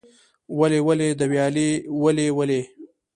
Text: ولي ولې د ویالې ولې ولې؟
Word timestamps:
ولي 0.59 0.79
ولې 0.87 1.07
د 1.19 1.21
ویالې 1.31 1.69
ولې 2.03 2.27
ولې؟ 2.37 2.61